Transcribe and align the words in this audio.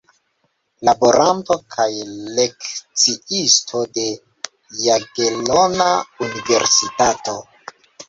Laboranto 0.87 1.57
kaj 1.75 1.85
lekciisto 2.39 3.85
de 3.99 4.09
Jagelona 4.89 5.93
Universitato. 6.31 7.43